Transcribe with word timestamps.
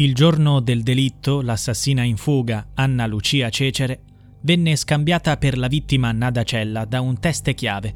Il 0.00 0.14
giorno 0.14 0.60
del 0.60 0.82
delitto, 0.82 1.42
l'assassina 1.42 2.02
in 2.04 2.16
fuga, 2.16 2.68
Anna 2.72 3.06
Lucia 3.06 3.50
Cecere, 3.50 4.00
venne 4.40 4.74
scambiata 4.74 5.36
per 5.36 5.58
la 5.58 5.66
vittima 5.66 6.10
Nada 6.10 6.42
Cella 6.42 6.86
da 6.86 7.02
un 7.02 7.20
test 7.20 7.52
chiave. 7.52 7.92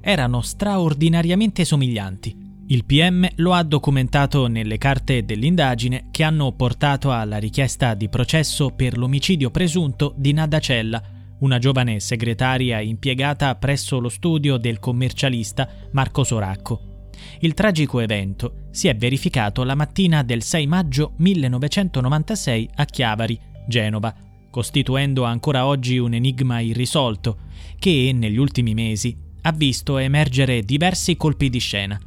Erano 0.00 0.40
straordinariamente 0.40 1.64
somiglianti. 1.64 2.36
Il 2.66 2.84
PM 2.84 3.28
lo 3.36 3.52
ha 3.52 3.62
documentato 3.62 4.48
nelle 4.48 4.76
carte 4.76 5.24
dell'indagine 5.24 6.08
che 6.10 6.24
hanno 6.24 6.50
portato 6.50 7.12
alla 7.12 7.38
richiesta 7.38 7.94
di 7.94 8.08
processo 8.08 8.70
per 8.70 8.98
l'omicidio 8.98 9.52
presunto 9.52 10.14
di 10.16 10.32
Nada 10.32 10.58
Cella, 10.58 11.00
una 11.38 11.58
giovane 11.60 12.00
segretaria 12.00 12.80
impiegata 12.80 13.54
presso 13.54 14.00
lo 14.00 14.08
studio 14.08 14.56
del 14.56 14.80
commercialista 14.80 15.68
Marco 15.92 16.24
Soracco. 16.24 16.95
Il 17.40 17.54
tragico 17.54 18.00
evento 18.00 18.66
si 18.70 18.88
è 18.88 18.96
verificato 18.96 19.64
la 19.64 19.74
mattina 19.74 20.22
del 20.22 20.42
6 20.42 20.66
maggio 20.66 21.12
1996 21.16 22.70
a 22.74 22.84
Chiavari, 22.84 23.38
Genova, 23.66 24.14
costituendo 24.50 25.24
ancora 25.24 25.66
oggi 25.66 25.98
un 25.98 26.14
enigma 26.14 26.60
irrisolto 26.60 27.38
che, 27.78 28.10
negli 28.14 28.38
ultimi 28.38 28.74
mesi, 28.74 29.16
ha 29.42 29.52
visto 29.52 29.98
emergere 29.98 30.62
diversi 30.62 31.16
colpi 31.16 31.50
di 31.50 31.58
scena. 31.58 32.00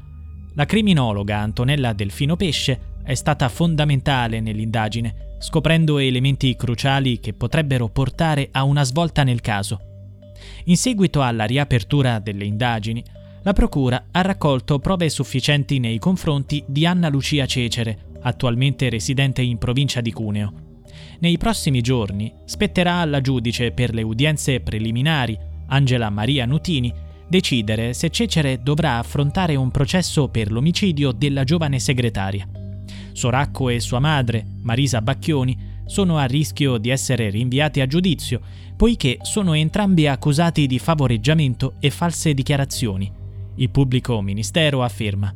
La 0.55 0.65
criminologa 0.65 1.37
Antonella 1.37 1.93
Delfino 1.93 2.35
Pesce 2.35 2.97
è 3.03 3.13
stata 3.13 3.47
fondamentale 3.49 4.39
nell'indagine, 4.39 5.35
scoprendo 5.39 5.99
elementi 5.99 6.55
cruciali 6.55 7.19
che 7.19 7.33
potrebbero 7.33 7.87
portare 7.87 8.49
a 8.51 8.63
una 8.63 8.83
svolta 8.83 9.23
nel 9.23 9.41
caso. 9.41 9.79
In 10.65 10.77
seguito 10.77 11.21
alla 11.21 11.45
riapertura 11.45 12.19
delle 12.19 12.45
indagini, 12.45 13.03
la 13.43 13.53
Procura 13.53 14.07
ha 14.11 14.21
raccolto 14.21 14.79
prove 14.79 15.09
sufficienti 15.09 15.79
nei 15.79 15.97
confronti 15.97 16.63
di 16.67 16.85
Anna 16.85 17.07
Lucia 17.09 17.45
Cecere, 17.45 18.09
attualmente 18.21 18.89
residente 18.89 19.41
in 19.41 19.57
provincia 19.57 20.01
di 20.01 20.11
Cuneo. 20.11 20.53
Nei 21.19 21.37
prossimi 21.37 21.81
giorni 21.81 22.33
spetterà 22.45 22.95
alla 22.95 23.21
giudice 23.21 23.71
per 23.71 23.93
le 23.93 24.01
udienze 24.01 24.59
preliminari, 24.59 25.37
Angela 25.67 26.09
Maria 26.09 26.45
Nutini, 26.45 26.93
decidere 27.29 27.93
se 27.93 28.09
Cecere 28.09 28.61
dovrà 28.61 28.97
affrontare 28.97 29.55
un 29.55 29.71
processo 29.71 30.27
per 30.27 30.51
l'omicidio 30.51 31.11
della 31.11 31.43
giovane 31.43 31.79
segretaria. 31.79 32.47
Soracco 33.13 33.69
e 33.69 33.79
sua 33.79 33.99
madre, 33.99 34.45
Marisa 34.61 35.01
Bacchioni, 35.01 35.67
sono 35.85 36.17
a 36.17 36.25
rischio 36.25 36.77
di 36.77 36.89
essere 36.89 37.29
rinviati 37.29 37.81
a 37.81 37.87
giudizio, 37.87 38.41
poiché 38.75 39.17
sono 39.21 39.53
entrambi 39.53 40.07
accusati 40.07 40.67
di 40.67 40.79
favoreggiamento 40.79 41.75
e 41.79 41.89
false 41.89 42.33
dichiarazioni. 42.33 43.18
Il 43.59 43.71
pubblico 43.71 44.21
ministero 44.21 44.83
afferma. 44.83 45.33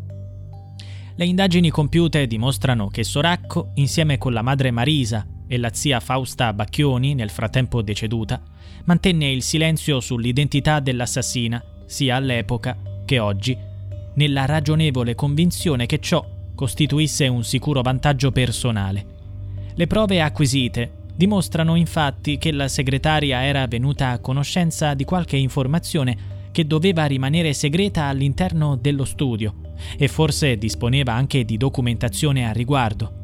Le 1.15 1.25
indagini 1.25 1.69
compiute 1.69 2.25
dimostrano 2.25 2.87
che 2.87 3.03
Soracco, 3.03 3.71
insieme 3.75 4.17
con 4.17 4.31
la 4.31 4.41
madre 4.41 4.71
Marisa 4.71 5.27
e 5.45 5.57
la 5.57 5.73
zia 5.73 5.99
Fausta 5.99 6.53
Bacchioni, 6.53 7.15
nel 7.15 7.29
frattempo 7.29 7.81
deceduta, 7.81 8.41
mantenne 8.85 9.29
il 9.29 9.41
silenzio 9.41 9.99
sull'identità 9.99 10.79
dell'assassina, 10.79 11.61
sia 11.85 12.15
all'epoca 12.15 12.77
che 13.03 13.19
oggi, 13.19 13.57
nella 14.13 14.45
ragionevole 14.45 15.15
convinzione 15.15 15.85
che 15.85 15.99
ciò 15.99 16.25
costituisse 16.55 17.27
un 17.27 17.43
sicuro 17.43 17.81
vantaggio 17.81 18.31
personale. 18.31 19.05
Le 19.75 19.85
prove 19.85 20.21
acquisite 20.21 20.91
dimostrano 21.13 21.75
infatti 21.75 22.37
che 22.37 22.53
la 22.53 22.69
segretaria 22.69 23.43
era 23.43 23.67
venuta 23.67 24.11
a 24.11 24.19
conoscenza 24.19 24.93
di 24.93 25.03
qualche 25.03 25.35
informazione 25.35 26.32
che 26.53 26.65
doveva 26.65 27.05
rimanere 27.05 27.51
segreta 27.51 28.05
all'interno 28.05 28.77
dello 28.77 29.03
studio 29.03 29.55
e 29.97 30.07
forse 30.07 30.57
disponeva 30.57 31.11
anche 31.11 31.43
di 31.43 31.57
documentazione 31.57 32.47
a 32.47 32.53
riguardo. 32.53 33.21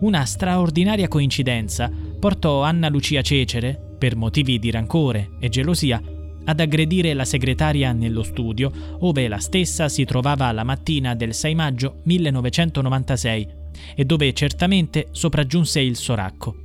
Una 0.00 0.24
straordinaria 0.24 1.06
coincidenza 1.06 1.90
portò 2.18 2.62
Anna 2.62 2.88
Lucia 2.88 3.22
Cecere, 3.22 3.80
per 3.96 4.16
motivi 4.16 4.58
di 4.58 4.70
rancore 4.72 5.30
e 5.38 5.48
gelosia, 5.48 6.02
ad 6.44 6.58
aggredire 6.58 7.14
la 7.14 7.24
segretaria 7.24 7.92
nello 7.92 8.24
studio, 8.24 8.72
ove 8.98 9.28
la 9.28 9.38
stessa 9.38 9.88
si 9.88 10.04
trovava 10.04 10.50
la 10.50 10.64
mattina 10.64 11.14
del 11.14 11.34
6 11.34 11.54
maggio 11.54 12.00
1996 12.02 13.48
e 13.94 14.04
dove 14.04 14.32
certamente 14.32 15.08
sopraggiunse 15.12 15.80
il 15.80 15.96
soracco. 15.96 16.56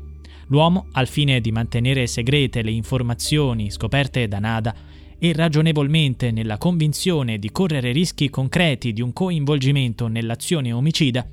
L'uomo, 0.47 0.87
al 0.93 1.07
fine 1.07 1.39
di 1.41 1.51
mantenere 1.51 2.07
segrete 2.07 2.63
le 2.63 2.71
informazioni 2.71 3.69
scoperte 3.69 4.27
da 4.27 4.39
Nada, 4.39 4.73
e 5.19 5.33
ragionevolmente 5.33 6.31
nella 6.31 6.57
convinzione 6.57 7.39
di 7.39 7.51
correre 7.51 7.91
rischi 7.91 8.29
concreti 8.29 8.93
di 8.93 9.01
un 9.01 9.13
coinvolgimento 9.13 10.07
nell'azione 10.07 10.71
omicida, 10.71 11.27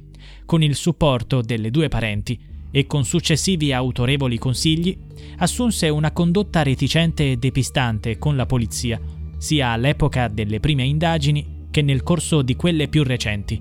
con 0.46 0.62
il 0.62 0.74
supporto 0.74 1.42
delle 1.42 1.70
due 1.70 1.88
parenti 1.88 2.38
e 2.70 2.86
con 2.86 3.04
successivi 3.04 3.72
autorevoli 3.72 4.38
consigli, 4.38 4.96
assunse 5.38 5.88
una 5.88 6.12
condotta 6.12 6.62
reticente 6.62 7.32
e 7.32 7.36
depistante 7.36 8.18
con 8.18 8.36
la 8.36 8.46
polizia, 8.46 9.00
sia 9.38 9.68
all'epoca 9.68 10.28
delle 10.28 10.60
prime 10.60 10.84
indagini 10.84 11.66
che 11.70 11.82
nel 11.82 12.02
corso 12.02 12.42
di 12.42 12.56
quelle 12.56 12.88
più 12.88 13.02
recenti. 13.02 13.60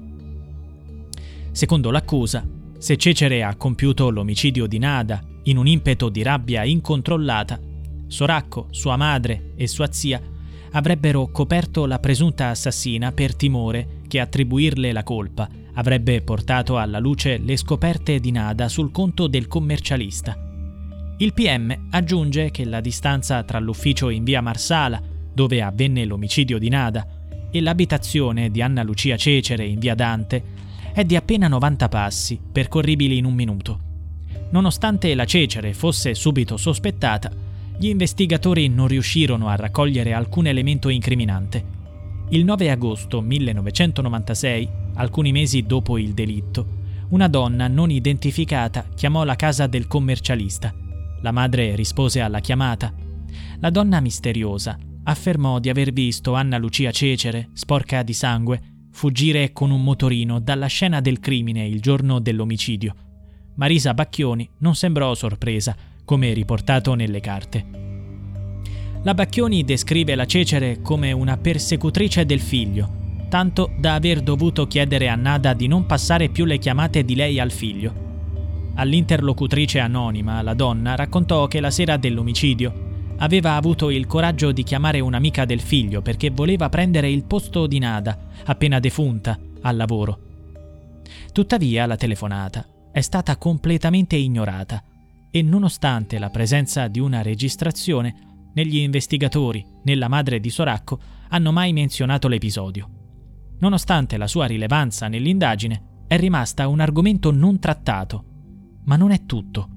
Secondo 1.52 1.92
l'accusa, 1.92 2.48
se 2.78 2.98
Cecere 2.98 3.44
ha 3.44 3.56
compiuto 3.56 4.10
l'omicidio 4.10 4.66
di 4.66 4.80
Nada 4.80 5.22
in 5.44 5.58
un 5.58 5.68
impeto 5.68 6.10
di 6.10 6.24
rabbia 6.24 6.64
incontrollata, 6.64 7.60
Soracco, 8.14 8.68
sua 8.70 8.96
madre 8.96 9.54
e 9.56 9.66
sua 9.66 9.92
zia 9.92 10.22
avrebbero 10.74 11.32
coperto 11.32 11.88
la 11.88 11.98
presunta 11.98 12.50
assassina 12.50 13.12
per 13.12 13.36
timore 13.36 14.02
che 14.08 14.20
attribuirle 14.20 14.92
la 14.92 15.02
colpa 15.02 15.50
avrebbe 15.74 16.22
portato 16.22 16.78
alla 16.78 17.00
luce 17.00 17.40
le 17.40 17.58
scoperte 17.58 18.20
di 18.20 18.30
Nada 18.30 18.70
sul 18.70 18.92
conto 18.92 19.26
del 19.26 19.48
commercialista. 19.48 20.38
Il 21.18 21.34
PM 21.34 21.88
aggiunge 21.90 22.52
che 22.52 22.66
la 22.66 22.82
distanza 22.82 23.42
tra 23.42 23.58
l'ufficio 23.58 24.10
in 24.10 24.24
via 24.24 24.42
Marsala, 24.42 25.02
dove 25.34 25.64
avvenne 25.64 26.06
l'omicidio 26.06 26.60
di 26.60 26.70
Nada, 26.70 27.08
e 27.50 27.62
l'abitazione 27.62 28.52
di 28.52 28.62
Anna 28.62 28.84
Lucia 28.84 29.18
Cecere 29.18 29.66
in 29.66 29.80
via 29.80 29.96
Dante 29.96 30.44
è 30.94 31.04
di 31.04 31.16
appena 31.16 31.48
90 31.48 31.90
passi, 31.90 32.40
percorribili 32.52 33.18
in 33.18 33.26
un 33.26 33.34
minuto. 33.34 33.80
Nonostante 34.52 35.16
la 35.16 35.26
Cecere 35.26 35.74
fosse 35.74 36.14
subito 36.14 36.58
sospettata, 36.58 37.52
gli 37.78 37.88
investigatori 37.88 38.68
non 38.68 38.88
riuscirono 38.88 39.48
a 39.48 39.56
raccogliere 39.56 40.14
alcun 40.14 40.48
elemento 40.48 40.90
incriminante. 40.90 41.82
Il 42.30 42.46
9 42.46 42.72
agosto 42.72 43.22
1996, 43.22 44.70
alcuni 44.96 45.32
mesi 45.32 45.64
dopo 45.64 45.98
il 45.98 46.14
delitto, 46.14 46.82
una 47.10 47.28
donna 47.28 47.68
non 47.68 47.92
identificata 47.92 48.86
chiamò 48.96 49.24
la 49.24 49.36
casa 49.36 49.68
del 49.68 49.88
commercialista. 49.88 50.74
La 51.22 51.32
madre 51.32 51.76
rispose 51.76 52.22
alla 52.22 52.40
chiamata. 52.40 52.94
La 53.60 53.70
donna 53.70 54.00
misteriosa 54.00 54.78
affermò 55.04 55.60
di 55.60 55.70
aver 55.70 55.92
visto 55.92 56.34
Anna 56.34 56.58
Lucia 56.58 56.92
Cecere, 56.92 57.50
sporca 57.54 58.04
di 58.04 58.14
sangue, 58.14 58.62
fuggire 58.92 59.52
con 59.52 59.72
un 59.72 59.84
motorino 59.84 60.40
dalla 60.40 60.68
scena 60.68 61.02
del 61.02 61.20
crimine 61.20 61.68
il 61.68 61.82
giorno 61.82 62.20
dell'omicidio. 62.20 62.96
Marisa 63.56 63.94
Bacchioni 63.94 64.50
non 64.60 64.76
sembrò 64.76 65.14
sorpresa 65.14 65.76
come 66.06 66.34
riportato 66.34 66.94
nelle 66.96 67.20
carte. 67.20 67.66
La 69.04 69.14
Bacchioni 69.14 69.64
descrive 69.64 70.16
la 70.16 70.26
Cecere 70.26 70.82
come 70.82 71.12
una 71.12 71.36
persecutrice 71.38 72.26
del 72.26 72.40
figlio, 72.40 73.02
tanto 73.28 73.72
da 73.78 73.96
aver 73.96 74.22
dovuto 74.22 74.66
chiedere 74.66 75.10
a 75.10 75.16
Nada 75.16 75.54
di 75.54 75.68
non 75.68 75.86
passare 75.86 76.30
più 76.30 76.46
le 76.46 76.58
chiamate 76.58 77.04
di 77.04 77.16
lei 77.16 77.40
al 77.40 77.52
figlio. 77.52 78.02
All'interlocutrice 78.76 79.80
anonima, 79.80 80.42
la 80.42 80.54
donna 80.54 80.96
raccontò 80.96 81.48
che 81.48 81.60
la 81.60 81.70
sera 81.70 81.98
dell'omicidio 81.98 82.92
aveva 83.18 83.56
avuto 83.56 83.90
il 83.90 84.08
coraggio 84.08 84.52
di 84.52 84.64
chiamare 84.64 85.00
un'amica 85.00 85.46
del 85.46 85.62
figlio 85.62 86.02
perché 86.02 86.30
voleva 86.30 86.70
prendere 86.70 87.10
il 87.10 87.26
posto 87.26 87.68
di 87.68 87.80
Nada, 87.80 88.18
appena 88.46 88.80
defunta, 88.80 89.38
al 89.62 89.76
lavoro. 89.76 90.20
Tuttavia 91.34 91.86
la 91.86 91.98
telefonata 91.98 92.66
è 92.92 93.02
stata 93.02 93.36
completamente 93.36 94.16
ignorata 94.16 94.82
e 95.36 95.42
nonostante 95.42 96.20
la 96.20 96.30
presenza 96.30 96.88
di 96.88 97.00
una 97.00 97.24
registrazione, 97.24 98.52
né 98.54 98.68
gli 98.68 98.78
investigatori 98.78 99.66
né 99.84 99.96
la 99.96 100.08
madre 100.08 100.40
di 100.40 100.52
Soracco 100.52 101.00
hanno 101.30 101.52
mai 101.52 101.74
menzionato 101.74 102.28
l'episodio. 102.28 102.88
Nonostante 103.58 104.18
la 104.18 104.28
sua 104.28 104.46
rilevanza 104.46 105.08
nell'indagine, 105.08 106.04
è 106.06 106.18
rimasta 106.18 106.68
un 106.68 106.80
argomento 106.82 107.32
non 107.32 107.58
trattato. 107.58 108.26
Ma 108.84 108.96
non 108.96 109.10
è 109.10 109.26
tutto. 109.26 109.70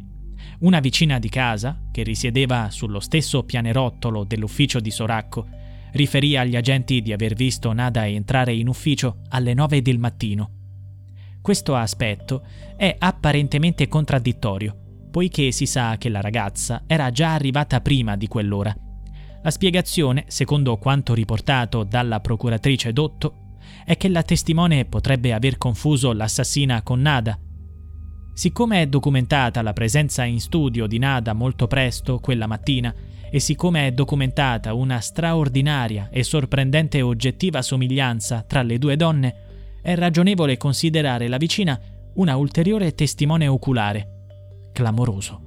Una 0.58 0.80
vicina 0.80 1.18
di 1.18 1.30
casa, 1.30 1.84
che 1.90 2.02
risiedeva 2.02 2.68
sullo 2.68 3.00
stesso 3.00 3.42
pianerottolo 3.44 4.24
dell'ufficio 4.24 4.78
di 4.78 4.90
Soracco, 4.90 5.48
riferì 5.92 6.36
agli 6.36 6.56
agenti 6.56 7.00
di 7.00 7.14
aver 7.14 7.32
visto 7.32 7.72
Nada 7.72 8.06
entrare 8.06 8.52
in 8.52 8.68
ufficio 8.68 9.22
alle 9.30 9.54
9 9.54 9.80
del 9.80 9.98
mattino. 9.98 10.50
Questo 11.40 11.74
aspetto 11.74 12.44
è 12.76 12.94
apparentemente 12.98 13.88
contraddittorio, 13.88 14.80
poiché 15.16 15.50
si 15.50 15.64
sa 15.64 15.96
che 15.96 16.10
la 16.10 16.20
ragazza 16.20 16.82
era 16.86 17.10
già 17.10 17.32
arrivata 17.32 17.80
prima 17.80 18.16
di 18.16 18.28
quell'ora. 18.28 18.76
La 19.42 19.50
spiegazione, 19.50 20.24
secondo 20.26 20.76
quanto 20.76 21.14
riportato 21.14 21.84
dalla 21.84 22.20
procuratrice 22.20 22.92
Dotto, 22.92 23.54
è 23.86 23.96
che 23.96 24.10
la 24.10 24.22
testimone 24.22 24.84
potrebbe 24.84 25.32
aver 25.32 25.56
confuso 25.56 26.12
l'assassina 26.12 26.82
con 26.82 27.00
Nada. 27.00 27.38
Siccome 28.34 28.82
è 28.82 28.86
documentata 28.88 29.62
la 29.62 29.72
presenza 29.72 30.22
in 30.24 30.38
studio 30.38 30.86
di 30.86 30.98
Nada 30.98 31.32
molto 31.32 31.66
presto 31.66 32.18
quella 32.18 32.46
mattina, 32.46 32.94
e 33.30 33.40
siccome 33.40 33.86
è 33.86 33.92
documentata 33.92 34.74
una 34.74 35.00
straordinaria 35.00 36.10
e 36.10 36.24
sorprendente 36.24 37.00
oggettiva 37.00 37.62
somiglianza 37.62 38.42
tra 38.42 38.60
le 38.60 38.76
due 38.76 38.96
donne, 38.96 39.80
è 39.80 39.94
ragionevole 39.94 40.58
considerare 40.58 41.26
la 41.26 41.38
vicina 41.38 41.80
una 42.16 42.36
ulteriore 42.36 42.92
testimone 42.92 43.46
oculare. 43.46 44.10
Clamoroso. 44.76 45.45